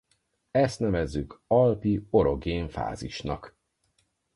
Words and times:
Ezt 0.51 0.79
nevezzük 0.79 1.41
alpi 1.47 2.07
orogén 2.09 2.69
fázisnak. 2.69 3.57